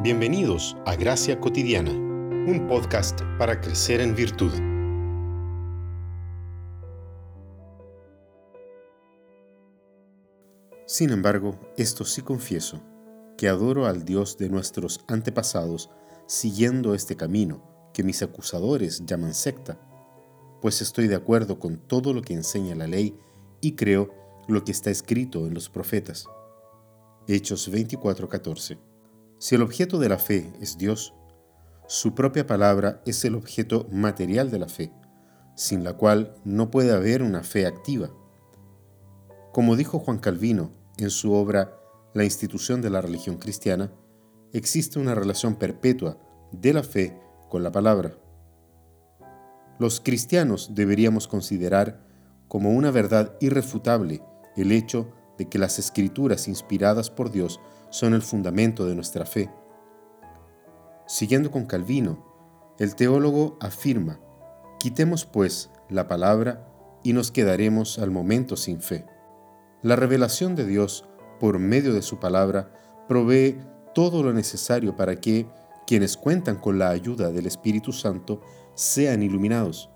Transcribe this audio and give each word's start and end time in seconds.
Bienvenidos 0.00 0.76
a 0.86 0.94
Gracia 0.94 1.40
Cotidiana, 1.40 1.90
un 1.90 2.68
podcast 2.68 3.20
para 3.36 3.60
crecer 3.60 4.00
en 4.00 4.14
virtud. 4.14 4.52
Sin 10.86 11.10
embargo, 11.10 11.58
esto 11.76 12.04
sí 12.04 12.22
confieso, 12.22 12.80
que 13.36 13.48
adoro 13.48 13.86
al 13.86 14.04
Dios 14.04 14.38
de 14.38 14.48
nuestros 14.48 15.00
antepasados 15.08 15.90
siguiendo 16.26 16.94
este 16.94 17.16
camino 17.16 17.90
que 17.92 18.04
mis 18.04 18.22
acusadores 18.22 19.04
llaman 19.04 19.34
secta, 19.34 19.80
pues 20.62 20.80
estoy 20.80 21.08
de 21.08 21.16
acuerdo 21.16 21.58
con 21.58 21.76
todo 21.76 22.14
lo 22.14 22.22
que 22.22 22.34
enseña 22.34 22.76
la 22.76 22.86
ley 22.86 23.18
y 23.60 23.72
creo 23.72 24.14
lo 24.46 24.62
que 24.62 24.70
está 24.70 24.90
escrito 24.90 25.48
en 25.48 25.54
los 25.54 25.68
profetas. 25.68 26.26
Hechos 27.26 27.68
24:14 27.68 28.87
si 29.38 29.54
el 29.54 29.62
objeto 29.62 29.98
de 29.98 30.08
la 30.08 30.18
fe 30.18 30.52
es 30.60 30.78
Dios, 30.78 31.14
su 31.86 32.14
propia 32.14 32.46
palabra 32.46 33.00
es 33.06 33.24
el 33.24 33.34
objeto 33.34 33.86
material 33.90 34.50
de 34.50 34.58
la 34.58 34.68
fe, 34.68 34.92
sin 35.54 35.84
la 35.84 35.94
cual 35.94 36.34
no 36.44 36.70
puede 36.70 36.92
haber 36.92 37.22
una 37.22 37.42
fe 37.42 37.66
activa. 37.66 38.10
Como 39.52 39.76
dijo 39.76 39.98
Juan 39.98 40.18
Calvino 40.18 40.72
en 40.98 41.10
su 41.10 41.32
obra 41.32 41.74
La 42.14 42.24
institución 42.24 42.82
de 42.82 42.90
la 42.90 43.00
religión 43.00 43.36
cristiana, 43.36 43.92
existe 44.52 44.98
una 44.98 45.14
relación 45.14 45.56
perpetua 45.56 46.18
de 46.52 46.72
la 46.72 46.82
fe 46.82 47.20
con 47.48 47.62
la 47.62 47.70
palabra. 47.70 48.18
Los 49.78 50.00
cristianos 50.00 50.74
deberíamos 50.74 51.28
considerar 51.28 52.04
como 52.48 52.70
una 52.70 52.90
verdad 52.90 53.36
irrefutable 53.40 54.22
el 54.56 54.72
hecho 54.72 55.12
de 55.38 55.48
que 55.48 55.58
las 55.58 55.78
escrituras 55.78 56.48
inspiradas 56.48 57.10
por 57.10 57.30
Dios 57.30 57.60
son 57.90 58.14
el 58.14 58.22
fundamento 58.22 58.86
de 58.86 58.94
nuestra 58.94 59.24
fe. 59.24 59.50
Siguiendo 61.06 61.50
con 61.50 61.66
Calvino, 61.66 62.24
el 62.78 62.94
teólogo 62.94 63.56
afirma, 63.60 64.20
quitemos 64.78 65.24
pues 65.24 65.70
la 65.88 66.06
palabra 66.06 66.68
y 67.02 67.12
nos 67.12 67.30
quedaremos 67.30 67.98
al 67.98 68.10
momento 68.10 68.56
sin 68.56 68.80
fe. 68.80 69.06
La 69.82 69.96
revelación 69.96 70.54
de 70.54 70.66
Dios 70.66 71.08
por 71.40 71.58
medio 71.58 71.94
de 71.94 72.02
su 72.02 72.18
palabra 72.18 72.72
provee 73.08 73.58
todo 73.94 74.22
lo 74.22 74.32
necesario 74.32 74.96
para 74.96 75.16
que 75.16 75.46
quienes 75.86 76.16
cuentan 76.16 76.56
con 76.56 76.78
la 76.78 76.90
ayuda 76.90 77.30
del 77.30 77.46
Espíritu 77.46 77.92
Santo 77.92 78.42
sean 78.74 79.22
iluminados. 79.22 79.90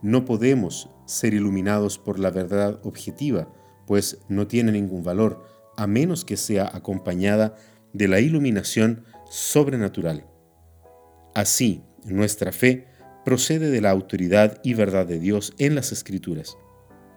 No 0.00 0.24
podemos 0.24 0.90
ser 1.06 1.34
iluminados 1.34 1.98
por 1.98 2.18
la 2.18 2.30
verdad 2.30 2.78
objetiva, 2.84 3.48
pues 3.86 4.18
no 4.28 4.46
tiene 4.46 4.70
ningún 4.70 5.02
valor, 5.02 5.44
a 5.78 5.86
menos 5.86 6.24
que 6.24 6.36
sea 6.36 6.68
acompañada 6.74 7.54
de 7.92 8.08
la 8.08 8.18
iluminación 8.20 9.04
sobrenatural. 9.30 10.26
Así, 11.36 11.82
nuestra 12.04 12.50
fe 12.50 12.88
procede 13.24 13.70
de 13.70 13.80
la 13.80 13.90
autoridad 13.90 14.58
y 14.64 14.74
verdad 14.74 15.06
de 15.06 15.20
Dios 15.20 15.54
en 15.58 15.76
las 15.76 15.92
Escrituras. 15.92 16.58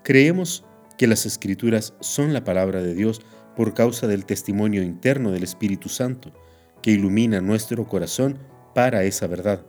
Creemos 0.03 0.64
que 0.95 1.08
las 1.08 1.26
Escrituras 1.26 1.95
son 2.02 2.34
la 2.34 2.44
palabra 2.44 2.84
de 2.84 2.94
Dios 2.94 3.22
por 3.56 3.73
causa 3.73 4.06
del 4.06 4.26
testimonio 4.26 4.84
interno 4.84 5.31
del 5.31 5.44
Espíritu 5.44 5.90
Santo, 5.90 6.31
que 6.84 6.92
ilumina 6.92 7.42
nuestro 7.42 7.88
corazón 7.88 8.38
para 8.75 9.03
esa 9.03 9.25
verdad. 9.25 9.66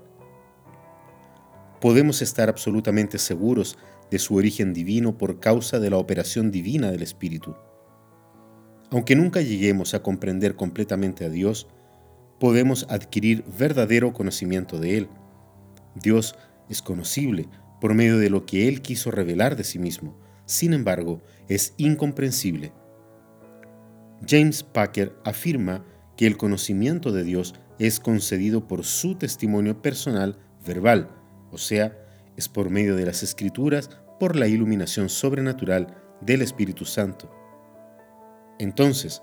Podemos 1.80 2.20
estar 2.20 2.50
absolutamente 2.50 3.18
seguros 3.18 3.78
de 4.10 4.18
su 4.18 4.36
origen 4.36 4.74
divino 4.74 5.16
por 5.16 5.40
causa 5.40 5.80
de 5.80 5.88
la 5.88 5.96
operación 5.96 6.50
divina 6.50 6.90
del 6.90 7.02
Espíritu. 7.02 7.56
Aunque 8.92 9.16
nunca 9.16 9.40
lleguemos 9.40 9.94
a 9.94 10.02
comprender 10.02 10.54
completamente 10.54 11.24
a 11.24 11.30
Dios, 11.30 11.66
podemos 12.38 12.86
adquirir 12.90 13.42
verdadero 13.58 14.12
conocimiento 14.12 14.78
de 14.78 14.98
Él. 14.98 15.08
Dios 15.94 16.34
es 16.68 16.82
conocible 16.82 17.48
por 17.80 17.94
medio 17.94 18.18
de 18.18 18.28
lo 18.28 18.44
que 18.44 18.68
Él 18.68 18.82
quiso 18.82 19.10
revelar 19.10 19.56
de 19.56 19.64
sí 19.64 19.78
mismo, 19.78 20.18
sin 20.44 20.74
embargo, 20.74 21.22
es 21.48 21.72
incomprensible. 21.78 22.74
James 24.28 24.62
Packer 24.62 25.16
afirma 25.24 25.86
que 26.18 26.26
el 26.26 26.36
conocimiento 26.36 27.12
de 27.12 27.24
Dios 27.24 27.54
es 27.78 27.98
concedido 27.98 28.68
por 28.68 28.84
su 28.84 29.14
testimonio 29.14 29.80
personal 29.80 30.38
verbal, 30.66 31.08
o 31.50 31.56
sea, 31.56 31.96
es 32.36 32.46
por 32.46 32.68
medio 32.68 32.94
de 32.94 33.06
las 33.06 33.22
escrituras, 33.22 33.88
por 34.20 34.36
la 34.36 34.48
iluminación 34.48 35.08
sobrenatural 35.08 35.96
del 36.20 36.42
Espíritu 36.42 36.84
Santo. 36.84 37.41
Entonces, 38.58 39.22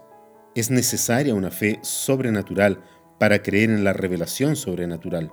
es 0.55 0.71
necesaria 0.71 1.35
una 1.35 1.51
fe 1.51 1.79
sobrenatural 1.81 2.81
para 3.19 3.41
creer 3.43 3.69
en 3.69 3.83
la 3.83 3.93
revelación 3.93 4.55
sobrenatural. 4.55 5.31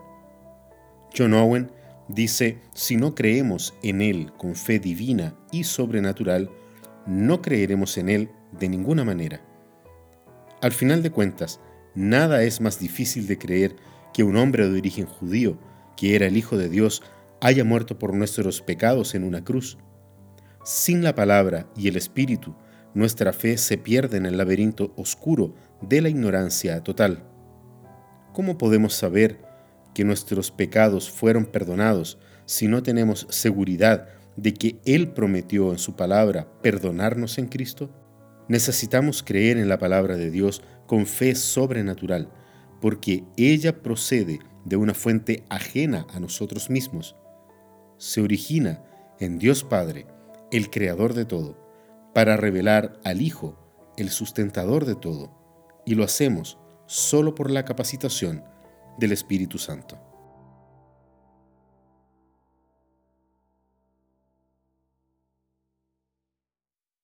John 1.16 1.34
Owen 1.34 1.70
dice, 2.08 2.60
si 2.74 2.96
no 2.96 3.14
creemos 3.14 3.74
en 3.82 4.00
Él 4.02 4.32
con 4.36 4.54
fe 4.54 4.78
divina 4.78 5.34
y 5.50 5.64
sobrenatural, 5.64 6.50
no 7.06 7.40
creeremos 7.40 7.96
en 7.98 8.08
Él 8.08 8.30
de 8.52 8.68
ninguna 8.68 9.04
manera. 9.04 9.40
Al 10.60 10.72
final 10.72 11.02
de 11.02 11.10
cuentas, 11.10 11.60
nada 11.94 12.42
es 12.42 12.60
más 12.60 12.78
difícil 12.78 13.26
de 13.26 13.38
creer 13.38 13.76
que 14.12 14.24
un 14.24 14.36
hombre 14.36 14.68
de 14.68 14.78
origen 14.78 15.06
judío, 15.06 15.58
que 15.96 16.14
era 16.14 16.26
el 16.26 16.36
Hijo 16.36 16.56
de 16.56 16.68
Dios, 16.68 17.02
haya 17.40 17.64
muerto 17.64 17.98
por 17.98 18.14
nuestros 18.14 18.62
pecados 18.62 19.14
en 19.14 19.24
una 19.24 19.44
cruz. 19.44 19.78
Sin 20.64 21.02
la 21.02 21.14
palabra 21.14 21.68
y 21.76 21.88
el 21.88 21.96
Espíritu, 21.96 22.54
nuestra 22.96 23.34
fe 23.34 23.58
se 23.58 23.76
pierde 23.76 24.16
en 24.16 24.24
el 24.24 24.38
laberinto 24.38 24.94
oscuro 24.96 25.54
de 25.82 26.00
la 26.00 26.08
ignorancia 26.08 26.82
total. 26.82 27.24
¿Cómo 28.32 28.56
podemos 28.56 28.94
saber 28.94 29.38
que 29.94 30.02
nuestros 30.02 30.50
pecados 30.50 31.10
fueron 31.10 31.44
perdonados 31.44 32.18
si 32.46 32.68
no 32.68 32.82
tenemos 32.82 33.26
seguridad 33.28 34.08
de 34.36 34.54
que 34.54 34.80
Él 34.86 35.08
prometió 35.12 35.72
en 35.72 35.78
su 35.78 35.94
palabra 35.94 36.48
perdonarnos 36.62 37.36
en 37.36 37.48
Cristo? 37.48 37.90
Necesitamos 38.48 39.22
creer 39.22 39.58
en 39.58 39.68
la 39.68 39.78
palabra 39.78 40.16
de 40.16 40.30
Dios 40.30 40.62
con 40.86 41.04
fe 41.04 41.34
sobrenatural, 41.34 42.30
porque 42.80 43.24
ella 43.36 43.82
procede 43.82 44.38
de 44.64 44.76
una 44.76 44.94
fuente 44.94 45.44
ajena 45.50 46.06
a 46.14 46.18
nosotros 46.18 46.70
mismos. 46.70 47.14
Se 47.98 48.22
origina 48.22 48.82
en 49.20 49.38
Dios 49.38 49.64
Padre, 49.64 50.06
el 50.50 50.70
Creador 50.70 51.12
de 51.12 51.26
todo 51.26 51.65
para 52.16 52.38
revelar 52.38 52.98
al 53.04 53.20
Hijo, 53.20 53.58
el 53.98 54.08
sustentador 54.08 54.86
de 54.86 54.94
todo, 54.94 55.82
y 55.84 55.96
lo 55.96 56.02
hacemos 56.02 56.58
solo 56.86 57.34
por 57.34 57.50
la 57.50 57.66
capacitación 57.66 58.42
del 58.96 59.12
Espíritu 59.12 59.58
Santo. 59.58 60.00